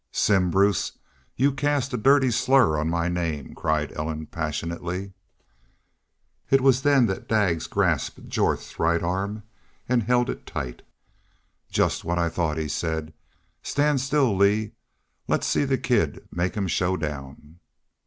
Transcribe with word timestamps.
"Simm 0.11 0.49
Bruce, 0.49 0.93
y'u 1.35 1.51
cast 1.51 1.93
a 1.93 1.97
dirty 1.97 2.31
slur 2.31 2.75
on 2.79 2.89
my 2.89 3.07
name," 3.07 3.53
cried 3.53 3.91
Ellen, 3.95 4.25
passionately. 4.25 5.13
It 6.49 6.61
was 6.61 6.81
then 6.81 7.05
that 7.05 7.27
Daggs 7.29 7.67
grasped 7.67 8.27
Jorth's 8.27 8.79
right 8.79 9.03
arm 9.03 9.43
and 9.87 10.01
held 10.01 10.31
it 10.31 10.47
tight, 10.47 10.81
"Jest 11.69 12.03
what 12.03 12.17
I 12.17 12.29
thought," 12.29 12.57
he 12.57 12.67
said. 12.67 13.13
"Stand 13.61 14.01
still, 14.01 14.35
Lee. 14.35 14.71
Let's 15.27 15.45
see 15.45 15.65
the 15.65 15.77
kid 15.77 16.27
make 16.31 16.55
him 16.55 16.65
showdown." 16.67 17.59